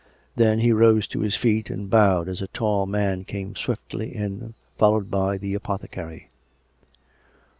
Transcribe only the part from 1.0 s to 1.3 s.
to